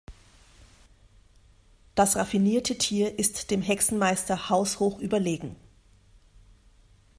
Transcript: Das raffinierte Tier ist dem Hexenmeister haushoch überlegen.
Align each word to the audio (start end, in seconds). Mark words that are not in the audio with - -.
Das 1.93 2.15
raffinierte 2.15 2.75
Tier 2.75 3.19
ist 3.19 3.51
dem 3.51 3.61
Hexenmeister 3.61 4.49
haushoch 4.49 4.97
überlegen. 4.97 5.55